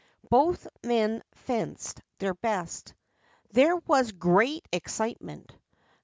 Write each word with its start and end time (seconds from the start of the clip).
Both 0.31 0.65
men 0.83 1.21
fenced 1.35 2.01
their 2.17 2.33
best. 2.33 2.95
There 3.51 3.75
was 3.75 4.11
great 4.11 4.67
excite 4.73 5.21
ment. 5.21 5.53